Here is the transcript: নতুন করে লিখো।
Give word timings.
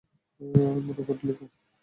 নতুন 0.79 1.03
করে 1.07 1.21
লিখো। 1.27 1.45